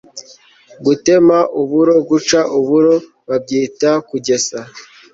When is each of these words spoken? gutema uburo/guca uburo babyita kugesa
gutema 0.85 1.37
uburo/guca 1.61 2.39
uburo 2.59 2.95
babyita 3.27 3.91
kugesa 4.09 4.59